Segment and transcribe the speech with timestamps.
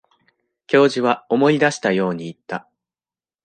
[0.65, 2.67] 教授は思い出したように言った。